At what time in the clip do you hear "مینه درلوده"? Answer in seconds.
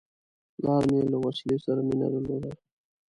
1.87-2.51